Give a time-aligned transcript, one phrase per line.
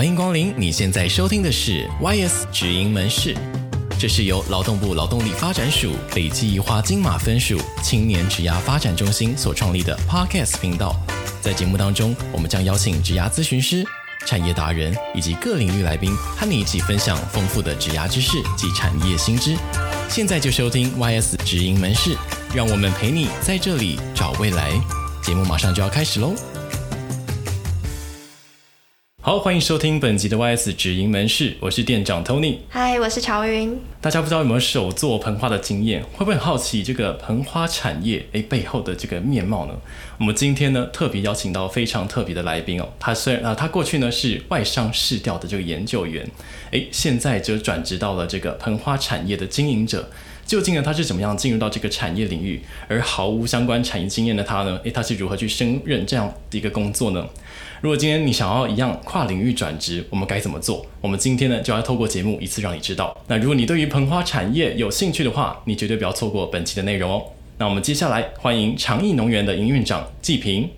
[0.00, 0.54] 欢迎光临！
[0.56, 3.36] 你现在收听的是 YS 职营门市，
[3.98, 10.96] 这是由劳动部劳动力发展署北基宜花金马分署青年职涯发展中心所创立的 Podcast 频道。
[11.42, 13.84] 在节目当中，我们将邀请职涯咨询师、
[14.26, 19.54] 产业达人以及各领域来宾，和你一起分享丰富的职涯知识及产业新知。
[20.08, 22.16] 现在就收听 YS 职营门市，
[22.54, 24.72] 让我们陪你在这里找未来。
[25.22, 26.32] 节目马上就要开始喽！
[29.22, 32.56] 好，欢迎收听本集的 YS 职营门市，我是店长 Tony。
[32.70, 33.78] 嗨，我是乔云。
[34.00, 39.74] 大家不知道有没有手做盆花的经验，会不会很好奇这个盆花产业诶背后的这个面貌呢？
[40.18, 46.26] 我们今天呢特别邀请到非常特别的来宾哦，他虽然啊他过去呢是外商市调的这个研究员，
[46.70, 50.08] 诶现在就转职到了这个盆花产业的经营者。
[50.46, 54.80] 究竟呢他是怎么样进入到这个产业领域，而毫无相关产业经验的他呢？
[54.82, 57.24] 诶他是如何去胜任这样的一个工作呢？
[57.82, 60.84] 如果今天你想要一样跨领域转职，我们该怎么做？
[61.00, 63.16] 我们今天呢就要透过节目一次让你知道。
[63.26, 67.22] 那如果你对于盆花产业有兴趣的话，你绝对不要错过本期的内容哦。
[67.56, 70.68] 那我们接下来欢迎长益农园的营运长季平。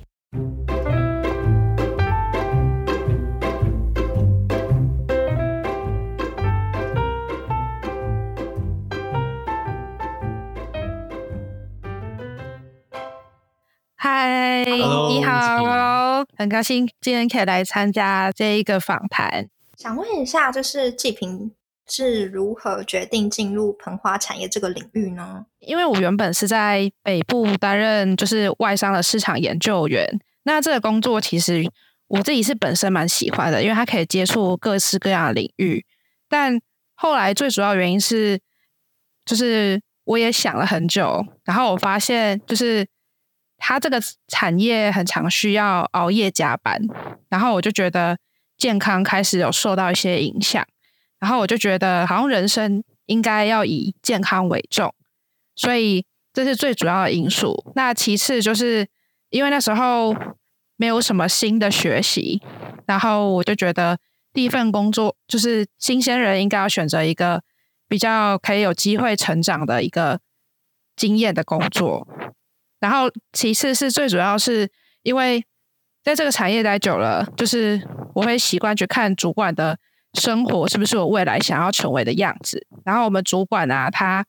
[13.96, 15.91] 嗨，你好。
[16.36, 19.48] 很高兴今天可以来参加这一个访谈。
[19.76, 21.50] 想问一下，就是季平
[21.88, 25.46] 是如何决定进入盆花产业这个领域呢？
[25.60, 30.06] 因为我原本是在北部担任就是外商的市场研究员，
[30.44, 31.64] 那这个工作其实
[32.08, 35.84] 我自己是本身蛮喜欢的，因为它可以接触各式各样的领域。
[36.28, 36.60] 但
[36.94, 38.38] 后来最主要原因是，
[39.24, 42.86] 就是我也想了很久，然后我发现就是。
[43.64, 46.82] 他这个产业很常需要熬夜加班，
[47.28, 48.18] 然后我就觉得
[48.58, 50.66] 健康开始有受到一些影响，
[51.20, 54.92] 然后我就觉得好像人生应该要以健康为重，
[55.54, 57.72] 所以这是最主要的因素。
[57.76, 58.88] 那其次就是
[59.30, 60.12] 因为那时候
[60.76, 62.42] 没有什么新的学习，
[62.86, 63.96] 然后我就觉得
[64.32, 67.44] 第一份工作就是新鲜人应该要选择一个
[67.86, 70.18] 比较可以有机会成长的一个
[70.96, 72.08] 经验的工作。
[72.82, 74.68] 然后，其次是最主要是
[75.04, 75.44] 因为
[76.02, 77.80] 在这个产业待久了，就是
[78.12, 79.78] 我会习惯去看主管的
[80.14, 82.66] 生活是不是我未来想要成为的样子。
[82.84, 84.26] 然后我们主管啊，他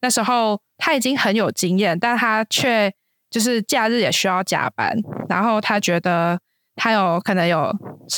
[0.00, 2.94] 那时候他已经很有经验，但他却
[3.28, 4.96] 就是假日也需要加班。
[5.28, 6.38] 然后他觉得
[6.76, 7.76] 他有可能有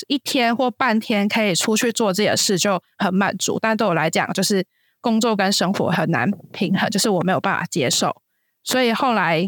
[0.09, 4.67] 一天或半天可以出去做自己的事就很满足，但对我来讲，就是
[5.01, 8.15] 工作跟生活很难平衡，就是我没有办法接受。
[8.65, 9.47] 所以后来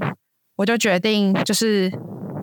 [0.56, 1.91] 我就决定，就是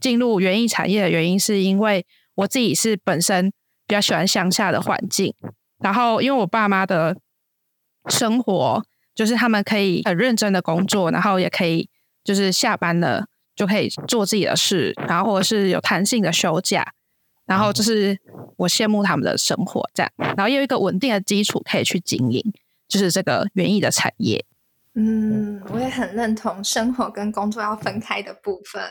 [0.01, 3.49] 进入园艺产业的原因，是因为我自己是本身
[3.87, 5.33] 比较喜欢乡下的环境，
[5.79, 7.15] 然后因为我爸妈的
[8.09, 11.87] 生活，就是他们可以很认真的工作，然后也可以
[12.23, 16.93] 就是下班了就可以做自己的事，然后或者是有弹性的休假，
[17.45, 18.17] 然后就是
[18.57, 22.41] 我羡慕他们的生活这样，然后有一个稳定的基础可以去经营，
[22.87, 24.43] 就是这个园艺的产业。
[24.95, 28.81] 嗯，我也很认同生活跟工作要分开的部分。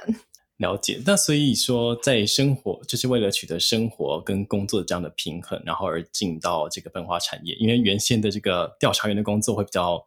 [0.57, 7.55] 了解，那所以说，在生活就是为了取得生活跟工作这样的平衡，然后而进到这个盆花产业。
[7.55, 10.05] 因为原先的这个调查员的工作会比较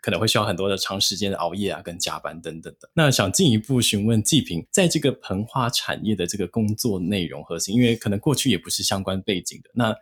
[0.00, 2.88] 可能会需要很多的长时间的熬夜啊，跟加班等等的。
[2.94, 9.94] 那想进一步询问季平，在这个盆花产业的这个工作内容核心，因为可能过去也不是相关背景的，那。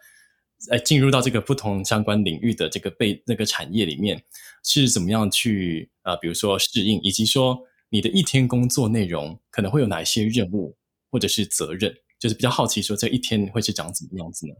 [0.59, 4.25] 在进入到这个不同相关领域的这个被那个产业里面，
[4.62, 10.77] 是怎么样去呃，比如说适应，以及说你的一天工作内容可能会有哪一些任务
[11.11, 14.55] 或者是责任，就是比较好奇说这一天会是长怎么样子呢？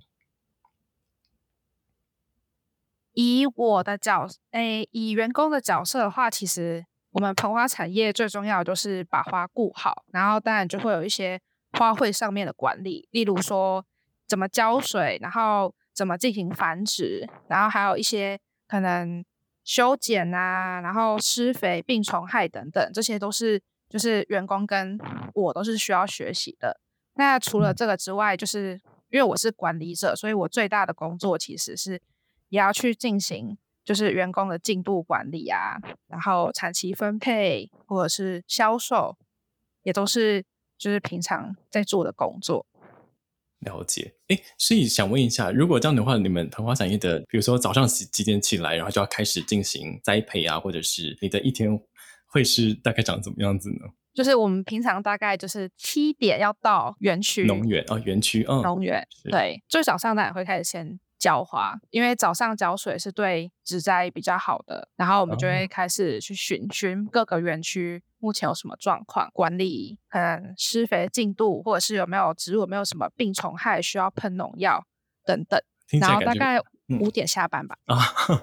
[3.15, 11.41] 以我的角，诶，以员工的角色的话，其实我们盆花产业最重要的就是把花顾好，然后当然就会有一些
[11.73, 13.87] 花卉上面的管理，例如说
[14.27, 15.75] 怎么浇水，然后。
[15.97, 18.39] 怎么进行繁殖，然后还有一些
[18.69, 19.25] 可能
[19.65, 24.99] 修剪啊，然后施肥、病虫害等等，这些都是就是员工跟
[25.33, 26.79] 我都是需要学习的。
[27.15, 28.75] 那除了这个之外，就是
[29.11, 32.03] 因为我是管理者，所以我最大的工作其实是
[32.51, 35.79] 也要去进行就是员工的进度管理啊，
[36.09, 39.17] 然后产期分配或者是销售，
[39.83, 40.45] 也都是
[40.77, 42.67] 就是平常在做的工作。
[43.61, 51.71] 了解，哎，所以想问一下，如果这样的话，你们藤花产业的，比如说早上几几点起来，然后就要开始进行栽培啊，或者是你的一天
[52.27, 53.87] 会是大概长怎么样子呢？
[54.15, 57.45] 就是我们平常大概就是七点要到园区。
[57.45, 64.89] 农园啊，园区嗯，农园对，最早上当然会开始先浇花，因为早上浇水是对植栽比较好的。
[64.97, 74.87] 然后我们就会开始去巡巡各个园区目前有什么状况，管理可能施肥进度，或者是有没有植物有没有什么病虫害需要喷农药
[75.25, 75.61] 等等。
[76.01, 76.61] 然后大概
[77.01, 77.77] 五点下班吧。
[77.87, 77.97] 啊、
[78.29, 78.41] 嗯，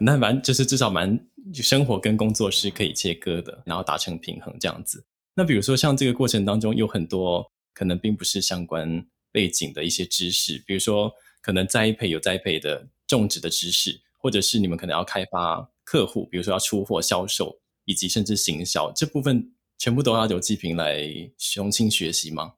[0.00, 1.18] 那蛮就是至少蛮。
[1.54, 5.06] 生活跟工作是可以切割的，然后达成平衡这样子。
[5.34, 9.02] 那比如说像这个过程当中有很多可能并不是相关
[9.32, 11.10] 背景的一些知识，比如说
[11.48, 21.08] 可能栽培有栽培的种植的知识，或者是你们可能要开发客户，比如说要出货销售，以及甚至行销这部分，全部都要由季平来
[21.38, 22.56] 雄心学习吗？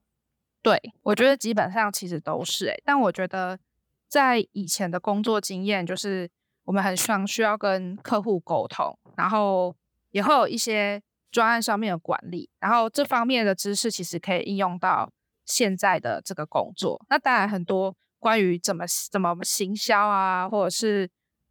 [0.61, 3.61] 对，我觉得基本上其实都是诶，但我觉得
[4.09, 6.29] 在以前的工作经验就是。
[6.65, 9.75] 我们很常需要跟客户沟通，然后
[10.13, 11.03] 也会有一些
[11.33, 15.11] 专案上面的管理，然后这方面的知识其实可以应用到
[15.45, 17.05] 现在的这个工作。
[17.09, 21.11] 那当然，很多关于怎么怎么行销啊，或者是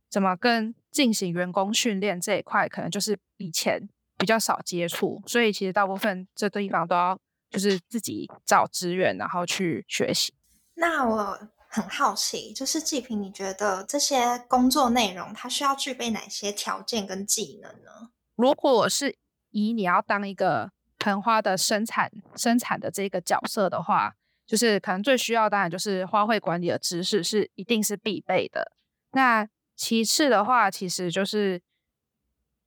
[0.09, 7.19] 怎么跟进行员工训练这一块，可能就是以前比较少接触，所以其实大部分这地方都要
[7.49, 10.33] 就是自己找资源，然后去学习。
[10.75, 11.49] 那我。
[11.71, 18.09] 很好奇，就是季平，你觉得这些工作内容它需要具备哪些条件跟技能呢？
[18.35, 19.15] 如果我是
[19.51, 24.15] 以你要当一个盆花的生产生产的这个角色的话，
[24.49, 28.71] 就是可能最需要当然就是花卉管理的知识是一定是必备的。
[29.11, 31.61] 那其次的话，其实就是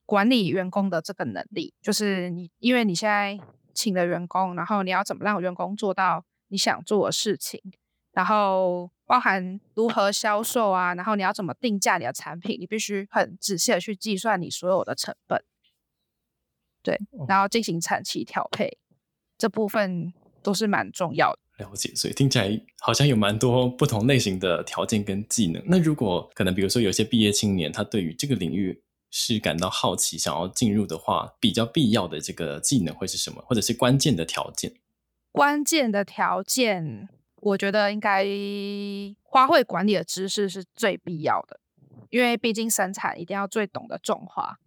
[0.06, 3.36] 管理员工的这个能力，就是你因为你现在
[3.74, 7.60] 请的员工，然后你要怎么让员工做到你想做的事情。
[8.12, 15.42] 然后包含如何销售啊，然后你要怎么定价你的产品，你必须很仔细的去计算你所有的成本，
[16.82, 18.78] 对，然后进行产期调配，
[19.36, 20.12] 这部分
[20.42, 21.41] 都是蛮重要的。
[21.62, 25.62] 了解，所以听起来好像有蛮多不同类型的条件跟技能。
[25.66, 34.72] 那如果可能，比如说有些毕业青年，他对于这个领域是感到好奇，想要进入的话，比较必要的这个技能会是什么，或者是关键的条件？
[35.30, 37.08] 关键的条件。
[37.42, 38.24] 我觉得应该
[39.22, 41.58] 花卉管理的知识是最必要的，
[42.08, 44.60] 因为毕竟生产一定要最懂得种花。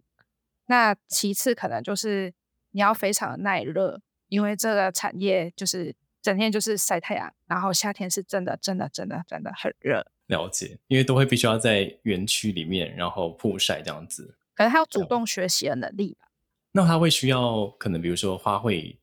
[0.66, 2.34] 那其次可能就是
[2.72, 10.04] 你要非常的耐热，因为这个产业就是整天就是晒太阳，然后夏天是真的真的真的真的很热。
[10.26, 14.36] 了解，因为都会必须要在园区里面，然后曝晒这样子。
[14.56, 16.26] 可能他有主动学习的能力吧。
[16.72, 18.96] 那他会需要可能比如说花卉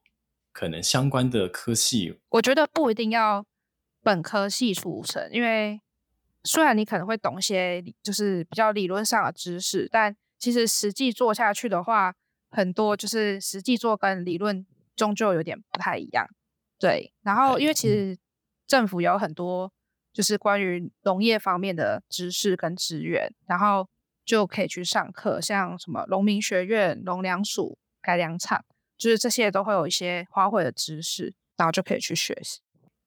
[0.51, 2.19] 可能相关的科系？
[2.29, 3.45] 我觉得不一定要。
[4.05, 5.79] 本科系出身，因为
[6.43, 12.13] 虽然你可能会懂一些就是比较理论上的知识，但其实实际做下去的话，
[12.51, 16.27] 很多就是实际做跟理论终究有点不太一样。
[16.83, 18.19] 对，然后因为其实
[18.67, 19.71] 政府有很多
[20.11, 23.87] 就是关于农业方面的知识跟资源，然后
[24.25, 28.65] 就可以去上课，像什么农民学院、农粮署、改良场，
[28.97, 32.59] 就是这些都会有一些花卉的知识，然后就可以去学习。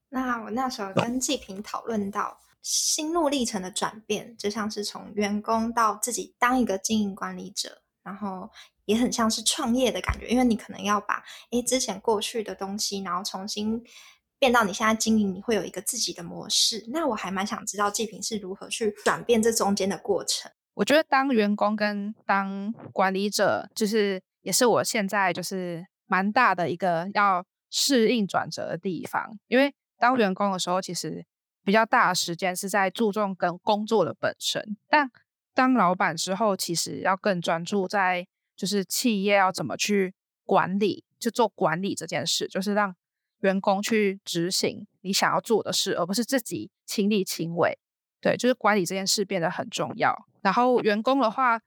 [0.09, 8.51] 那我那时候跟季平讨论到心路历程的转变，就像是从员工到自己当一个经营管理者，然后
[8.87, 13.85] 也很像是创业的感觉，因为你可能要把诶之前过去的东西，然后重新
[14.39, 16.87] 变到你现在经营，你会有一个自己的模式。
[16.89, 20.51] 那我还蛮想知道纪平是如何去转变这中间的过程。
[20.75, 29.75] 我觉得当员工跟当管理者，就是也是我现在就是蛮大的一个要适应转折的地方，因为。
[29.99, 31.25] 当员工的时候，其实
[31.65, 35.11] 比较大的时间是在注重跟工作的本身，但
[35.55, 42.97] 当老板之后，其实要更专注在就是企业要怎么去管理，就做管理这件事，就是让
[43.41, 47.79] 员工去执行你想要做的事，而不是自己亲力亲为。
[48.21, 50.17] 对，就是管理这件事变得很重要。
[50.41, 51.61] 然后员工的话，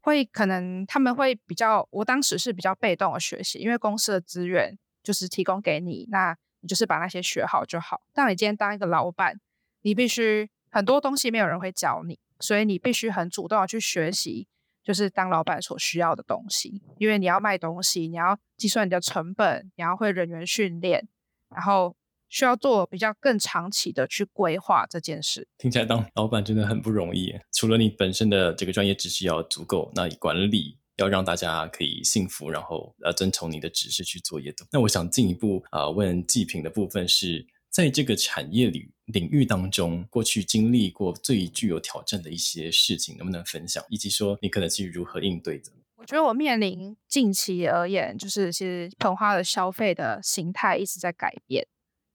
[0.00, 6.68] 会可能他们会比较，我当时是比较被动的学习，因为公司的资源就是提供给你那你。
[6.68, 8.02] 就是把那些学好就好。
[8.12, 9.38] 但你今天当一个老板，
[9.82, 14.48] 你必须很多东西没有人会教你，所以你必须很主动的去学习，
[14.86, 16.80] 就是当老板所需要的东西。
[16.96, 21.06] 因为你要卖东西，你要计算你的成本，你要会人员训练，
[21.50, 21.94] 然后
[22.30, 25.48] 需要做比较更长期的去规划这件事。
[25.58, 30.78] 听起来当老板真的很不容易，除了你本身的这个专业知识要足够，那管理。
[30.98, 34.54] 要让大家可以信服，然后呃遵从你的指示去做业务。
[34.72, 43.84] 那我想进一步啊、呃、问祭品的部分是在这个产业里领域当中，过去经历过最具有挑战的一些事情，能不能分享？
[43.90, 45.70] 以及说你可能是如何应对的？
[45.96, 51.66] 我我觉得我面临近期而言，就是其实盆花的消费的形态一直在改变。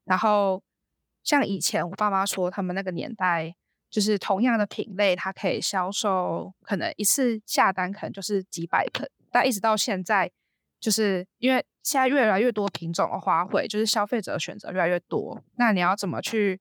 [0.06, 0.64] 然后
[1.26, 3.54] 像以前我爸妈说，他们那个年代，
[3.90, 10.32] 就是同样的品类，它可以销售可能一次下单可能就是几百盆，但一直到现在，
[10.82, 16.60] 就是因为现在越来越多品种的花卉，就是消费者的选择越来越多，那你要怎么去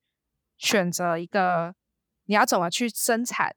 [0.59, 1.75] 选择一个？
[2.27, 3.57] 你要怎么去生产？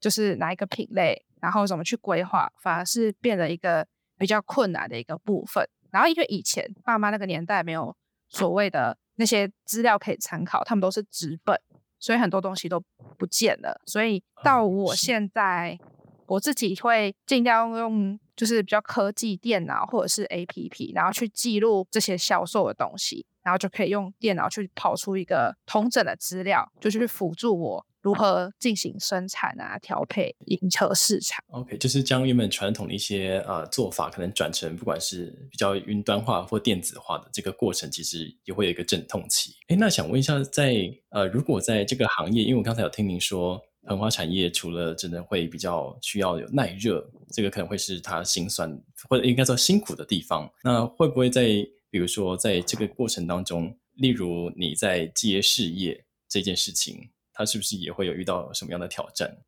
[0.00, 5.68] 就是哪一个品类，然后怎么去规划，反而是变得一个比较困难的一个部分。
[5.90, 7.94] 然后因为以前爸妈那个年代没有
[8.28, 11.60] 所谓的那些资料可以参考，他们都是纸本，
[11.98, 12.82] 所以很多东西都
[13.18, 13.80] 不见了。
[13.86, 15.78] 所以到我现在，
[16.26, 27.86] 我自己会尽量用就是比较科技电脑或者是 APP，然后去记录这些销售的东西，然后就可以用电脑去跑出一个统整的资料，就去辅助我。
[28.02, 39.54] 如何进行生产啊、调配、迎合市场？OK，就是将原本传统的一些呃做法，可能转成不管是比较云端化或电子化的这个过程，其实也会有一个阵痛期。
[39.68, 40.74] 哎，那想问一下在，在
[41.08, 50.50] 呃，如果在这个行业，因为我刚才有听您说，盆花产业除了真的会比较需要有耐热，这个可能会是它辛酸或者应该说辛苦的地方。
[50.62, 51.46] 那会不会在
[51.90, 57.10] 比如说在这个过程当中，例如你在接事业这件事情？
[57.36, 59.38] 他是不是也会有遇到什么样的挑战？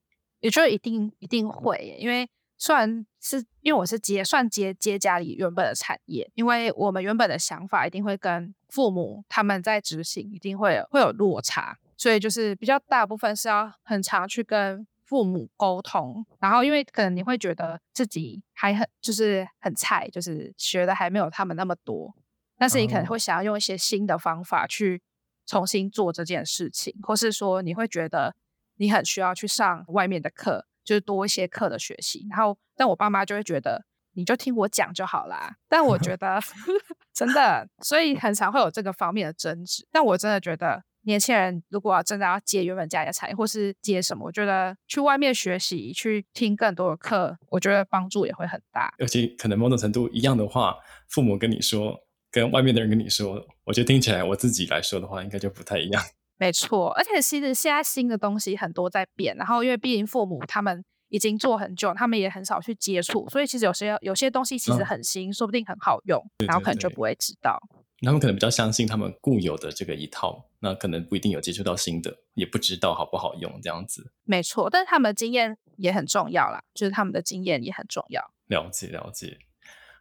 [0.41, 2.29] 也觉得一定一定会，因为
[2.59, 22.15] 虽然是因为我是接算接接家里原本的产业，因为我们原本的想法一定会跟父母他们在执行一定会有会有落差，所以就是比较大部分是要很常去跟父母沟通，然后因为可能你会觉得自己还很就是很菜，就是学的还没有他们那么多，
[22.59, 25.03] 但是你可能会想要用一些新的方法去。
[25.49, 28.35] 重新做这件事情，或是说你会觉得
[28.79, 32.27] 你很需要去上外面的课，就是多一些课的学习。
[32.29, 35.55] 然后，但我爸妈就会觉得你就听我讲就好啦。
[35.69, 36.41] 但我觉 得
[37.15, 39.87] 真的，所以很常会有这个方面的争执。
[39.93, 48.93] 但我真的觉得，年轻人如果要真的要接原本家里的产业，或是接什么，我觉得去外面学习，去听更多的课，我觉得帮助也会很大。
[48.99, 50.77] 而且可能某种程度一样的话，
[51.09, 52.03] 父母跟你说。
[52.29, 56.03] 跟外面的人跟你说，我觉得听起来我自己来说的话，应该就不太一样。
[56.37, 67.59] 没错，而且其实现在新的东西很多在变，然后因为毕竟父母他们已经做很久，他们也很少去接触，所以其实有些有些东西其实很新，嗯、说不定很好用，然后可能就不会知道。
[68.03, 74.13] 他们可能比较相信他们固有的这个一套，那可能不一定有接触到新的，也不知道好不好用这样子。
[74.25, 78.23] 没错，但是他们的经验也很重要啦，就是他们的经验也很重要。
[78.49, 79.39] 了解了解。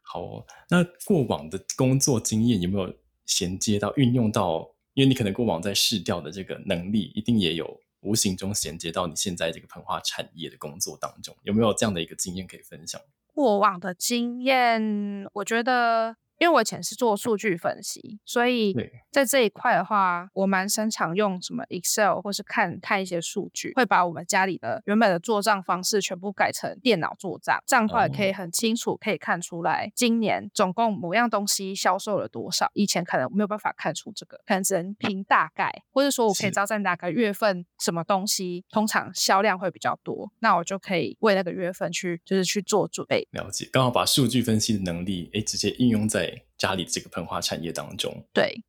[0.02, 2.94] 好哦，那过往的工作经验有没有
[3.26, 4.76] 衔接到、运用到？
[4.94, 13.02] 因为你可能过往在市调的这个能力，一定也有无形中衔接到你现在这个盆花产业的工作当中，有没有这样的一个经验可以分享？
[13.34, 16.18] 过往的经验，我觉得。
[16.38, 18.76] 因为我以前是做数据分析，所以
[19.12, 32.70] 在这一块的话，我蛮擅长用什么 Excel 或是看看一些数据，会把我们家里的原本的做账方式全部改成电脑做账，这样的话也可以很清楚可以看出来今年总共某样东西销售了多少。
[32.74, 43.26] 以前可能没有办法看出这个，可能只能凭大概，或者说我可以知道在哪个月份什么东西通常销量会比较多，那我就可以为那个月份去就是去做准备。
[43.32, 46.26] 了解，刚好把数据分析的能力诶直接应用在。
[46.58, 48.64] 家里这个盆花产业当中，对，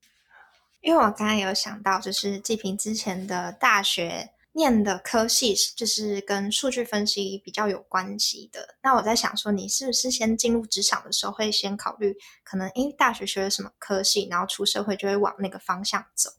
[0.81, 8.77] 因为我刚刚有想到，就是季平之前的大学念的科系，就是跟数据分析比较有关系的。
[8.83, 16.31] 那我在想说，你是不是先进入职场的时候，会先考虑可能，因为大学学了什么科系，然后出社会就会往那个方向走？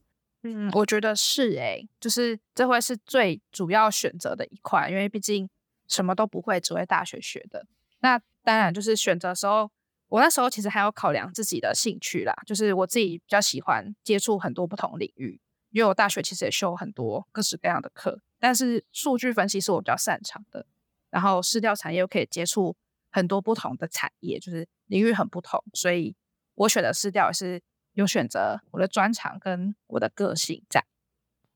[0.43, 5.49] 嗯，我觉得是诶、欸，就是这会是最主要选择的一块，因为毕竟
[5.87, 7.65] 什么都不会，只会大学学的。
[7.99, 9.71] 那当然就是选择的时候。
[10.09, 20.65] 我那时候其实还要考量自己的兴趣啦，就是我自己比较喜欢接触很多不同领域，因为我大学其实也修很多各式各样的课，但是数据分析是我比较擅长的，
[21.09, 22.77] 然后市调产业又可以接触
[23.11, 26.15] 很多不同的产业，就是领域很不同，所以
[26.55, 27.61] 我选的市调也是
[27.91, 30.85] 有选择我的专长跟我的个性在。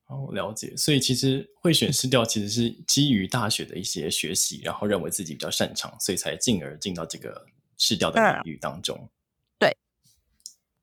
[0.07, 7.45] 哦，了解，所以其实会选市调其实是基于大学的一些学习，然后认为自己比较擅长，所以才进而进到这个。
[7.83, 9.09] 市调的领域当中，嗯，
[9.57, 9.77] 对。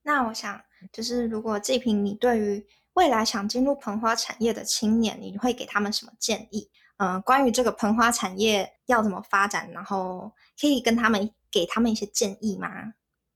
[0.01, 6.69] 那我想，就是如果纪平，你对于未来想进入盆花产业的青年，你会给他们什么建议？
[6.97, 12.67] 嗯、呃，关于这个盆花产业要怎么发展，然后可以跟他们给他们一些建议吗？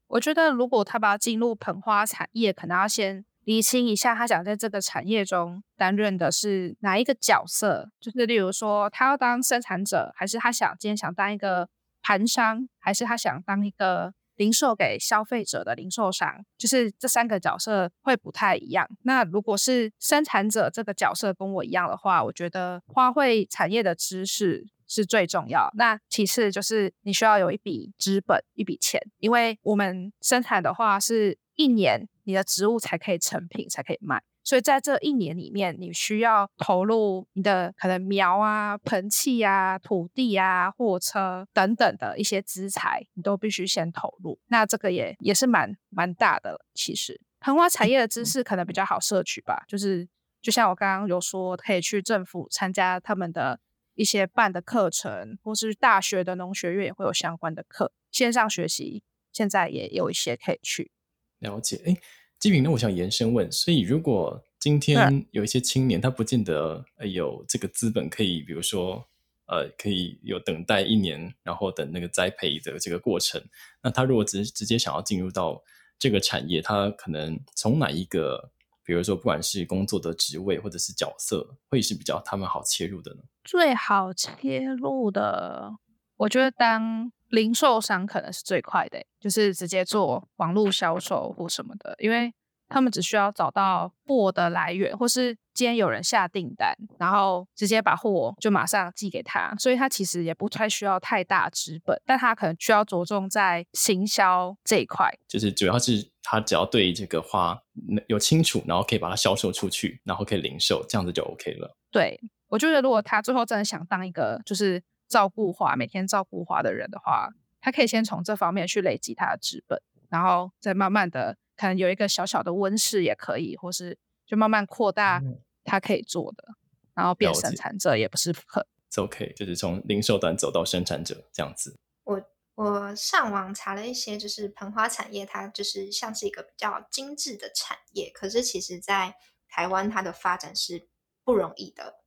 [0.07, 7.89] 我觉得，如果他把要进入盆花产业，可能要先厘清一下，他想在这个产业中担任的是哪一个角色。
[8.01, 11.69] 就是例如说，他要当生产者，还是他想今天想当一个。
[12.03, 18.87] 盘商，还是他想当一个零售给消费者的零售商，就是这三个角色会不太一样。
[19.03, 25.69] 那如果是生产者这个角色跟我一样的话，我觉得花卉产业的知识是最重要。
[25.75, 34.21] 那其次就是你需要有一笔资本，一笔钱，因为我们生产的话是一年，你的植物才可以成品，才可以卖。
[34.43, 44.37] 所以在这一年里面，你需要投入你的可能苗啊、盆器啊、土地啊、货车等等的一些资材，你都必须先投入。
[44.47, 46.65] 那这个也也是蛮蛮大的。
[46.73, 50.07] 其实盆花产业的知识可能比较好摄取吧，就是
[50.41, 53.59] 就像我刚刚有说，可以去政府参加他们的
[53.95, 60.91] 一些办的课程，或是大学的农学院也会有相关的课，线上学习现在也有一些可以去
[61.39, 61.77] 了解。
[61.85, 61.97] 诶
[62.43, 69.01] 纪平，那我想延伸问，所以如果今天有一些青年，他不见得有这个资本可以，比如说，
[69.45, 73.41] 呃，可以有等待一年，然后等那个栽培的这个过程，
[73.81, 75.63] 那他如果直直接想要进入到
[75.97, 78.51] 这个产业，他可能从哪一个，
[78.83, 83.21] 比如说不管是工作的职位或者是角色，会是比较他们好切入的呢？
[83.45, 85.71] 最好切入的，
[86.17, 92.31] 我觉得当零售商可能是最快的，就是直接做网络销售或什么的，因为
[92.69, 107.59] 他们只需要找到货的来源，或是今天有人下订单，然后直接把货就马上寄给他，所以他其实也不太需要太大资本，但他可能需要着重在行销这一块，就是主要是他只要对这个花
[108.07, 111.75] 有清楚，然后可以把它销售出去，然后可以零售，这样子就 OK 了。
[111.89, 114.83] 对，我觉得如果他最后真的想当一个就是。
[115.13, 117.29] 照顾花，每天照顾花的人的话，
[117.61, 119.79] 他可以先从这方面去累积他的资本，
[120.09, 125.21] 然后再慢慢的，可能有一个小小的温室也可以，或是就慢慢扩大
[125.63, 126.55] 他可以做的，嗯、
[126.95, 128.65] 然后变生产者也不是不可。
[128.97, 131.77] OK，就是从零售端走到生产者这样子。
[132.05, 132.21] 我
[132.55, 139.15] 我上网查了一些，就是盆花产业，它就是像是一个比较精致的产业，可是其实在
[139.47, 140.87] 台湾它的发展是
[141.23, 142.02] 不容易的。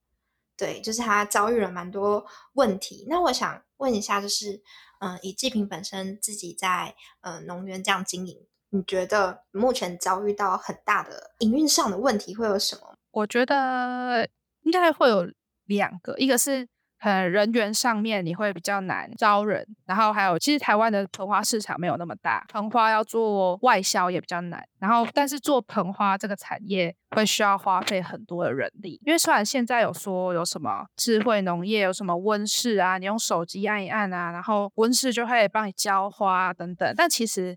[0.57, 3.05] 对，就是他遭遇了蛮多问题。
[3.09, 4.63] 那我想问一下，就是，
[5.01, 12.95] 嗯、以季平本身自己在呃农园这样经营，你觉得目前遭遇到很大的营运上的问题会有什么？
[13.11, 14.29] 我觉得
[14.63, 15.31] 应该会有
[15.65, 16.67] 两个，一个是。
[17.07, 24.61] 可能人员上面你会比较难招人，然后还有其实台湾的盆花市场没有那么大，盆花要做外销也比较难。
[24.81, 37.57] 然后但是做盆花这个产业会需要花费很多的人力，因为虽然现在有说有什么智慧农业，有什么温室啊，你用手机按一按啊，然后温室就会帮你浇花等等，但其实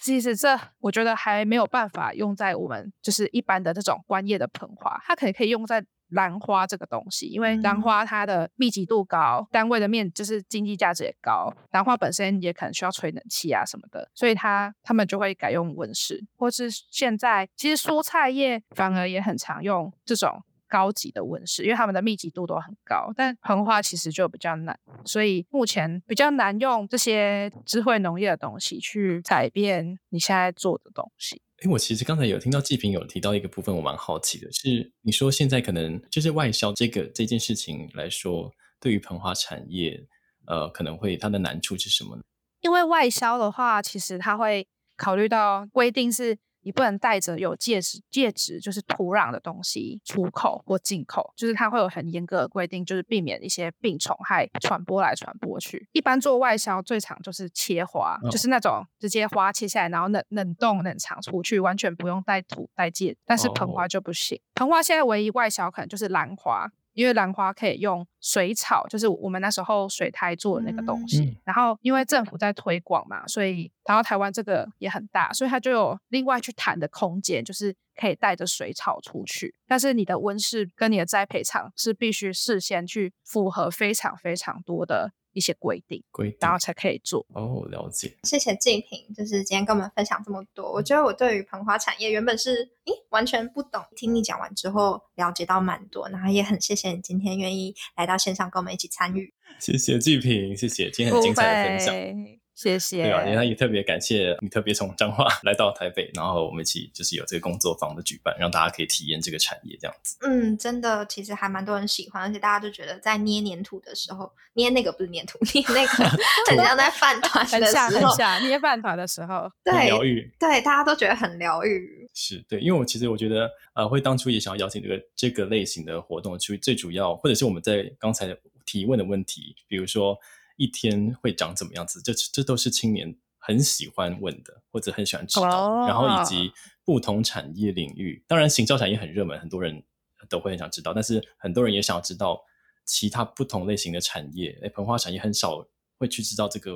[0.00, 5.84] 其实这我觉得还没有办法用在我们就是一般的这种观叶的盆花，它可以可以用在。
[6.14, 11.52] 兰花这个东西，因为兰花它的密集度高，单位的面就是经济价值也高。
[11.72, 23.12] 兰花本身也可能需要吹冷气啊什么的，所以它他们就会改用温室，或是现在其实蔬菜业反而也很常用这种高级的温室，因为它们的密集度都很高。
[23.16, 31.42] 但盆花其实就比较难，所以目前比较难用这些智慧农业的东西去改变你现在做的东西。
[31.64, 40.06] 因为我其实刚才有听到季平有提到一个部分，我蛮好奇的，是你说现在可能就是外销这个这件事情来说，对于膨化产业，
[40.46, 42.22] 呃，可能会它的难处是什么呢？
[42.60, 46.36] 因为外销的话，其实它会考虑到规定是。
[46.64, 55.88] 你不能带着有介质、介质就是土壤的东西出口或进口，就是它会有很严格的规定，就是避免一些病虫害传播来传播去。
[55.92, 63.16] 一般做外销最常就是切花，哦、就是那种直接花切下来，然后冷冷冻冷藏出去，完全不用带土带介。
[63.24, 66.70] 但是盆花就不行，哦、盆花现在唯一外销可能就是兰花。
[66.94, 71.24] 因为兰花可以用水草，就是我们那时候水苔做的那个东西。
[71.24, 79.54] 嗯、然后因为政府在推广嘛，所以然后台湾这个也很大，所以它就有另外去谈的空间，就是可以带着水草出去。
[79.66, 85.12] 但是你的温室跟你的栽培场是必须事先去符合非常非常多的。
[85.34, 87.26] 一些规定，规定，然后才可以做。
[87.34, 88.16] 哦，了解。
[88.22, 90.72] 谢谢静平，就是今天跟我们分享这么多。
[90.72, 93.82] 我觉得我对于盆花产业原本是，咦，完全不懂。
[93.94, 96.08] 听你讲完之后，了解到蛮多。
[96.08, 99.34] 然后也很谢谢你今天愿意来到线上跟我们一起参与。
[99.58, 102.43] 谢谢静平，谢谢今天很精彩的分享。
[102.54, 103.02] 谢谢。
[103.02, 110.16] 对啊，也特别感谢你特别从彰化 来到台北，然后我们一起就是有这个工作坊的举办，让大家可以体验这个产业这样子。
[110.22, 116.04] 嗯，真的，其实还蛮多人喜欢，而且大家就觉得在捏黏土的时候，捏那个不是黏土，捏那个
[116.48, 122.08] 很像在饭团的时候，很像，很像捏饭团的时候，对，疗愈，对，大家都觉得很疗愈。
[122.14, 130.16] 是对，因为我其实我觉得，呃，会当初也想要邀请这个这个类型的活动，其实最主要，或者是我们在刚才提问的问题，比如说。
[130.56, 132.00] 一天会长怎么样子？
[132.02, 135.80] 这这都是青年很喜欢问的，或者很喜欢知道。
[135.80, 135.88] Oh.
[135.88, 136.52] 然后以及
[136.84, 139.82] 不同产业领域，当然行销产业很热门，很多人
[140.28, 140.92] 都会很想知道。
[140.92, 142.42] 但是很多人也想要知道
[142.84, 144.58] 其他不同类型的产业。
[144.62, 145.66] 哎，膨化产业很少
[145.98, 146.72] 会去知道这个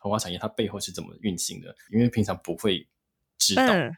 [0.00, 2.86] 膨化产业它背后是怎么运行的，因为平常不会
[3.38, 3.66] 知道。
[3.66, 3.94] 嗯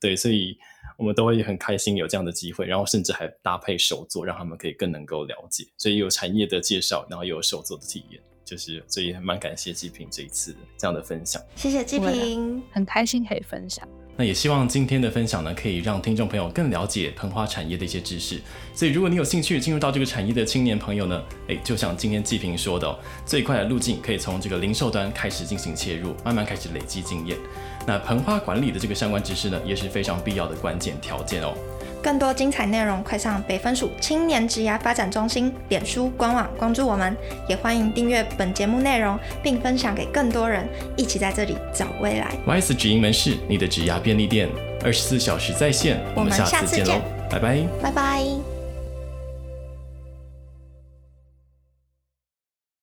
[0.00, 0.56] 对，所以
[0.96, 5.66] 我们都会很开心有这样的机会，然后甚至还搭配手作，让他们可以更能够了解。
[5.76, 11.42] 所以有产业的介绍，然后又有手作的体验，就是所以蛮感谢季平这一次这样的分享。
[11.54, 13.86] 谢谢季平，很开心可以分享。
[14.16, 18.40] 那也希望今天的分享呢，可以让听众朋友更了解盆花产业的一些知识。
[18.74, 27.36] 所以如果你有兴趣进入到这个产业的青年朋友呢，诶，就像今天季平说的哦，最快的路径可以从这个零售端开始进行切入，慢慢开始累积经验。
[27.86, 31.54] 那盆花管理的这个相关知识呢，也是非常必要的关键条件哦。
[32.08, 37.14] 更多精彩内容，快上北分署青年职涯发展中心脸书官网关注我们，
[37.46, 40.66] 也欢迎订阅本节目内容，并分享给更多人，
[40.96, 42.34] 一起在这里找未来。
[42.46, 44.48] YS 直营门市，你的职涯便利店，
[44.82, 46.00] 二十四小时在线。
[46.14, 46.94] 我们下次见喽，
[47.30, 48.47] 拜拜，拜拜。